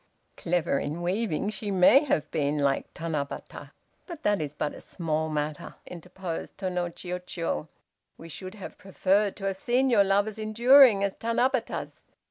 [0.35, 3.69] "Clever in weaving, she may have been like Tanabata,
[4.07, 7.67] that is but a small matter," interposed Tô no Chiûjiô,
[8.17, 12.03] "we should have preferred to have seen your love as enduring as Tanabata's.